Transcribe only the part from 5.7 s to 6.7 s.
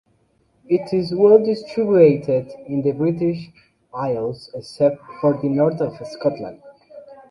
of Scotland.